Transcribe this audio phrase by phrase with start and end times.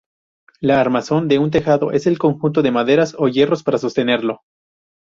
[0.61, 4.41] La armazón de un tejado es el conjunto de maderas o hierros para sostenerlo.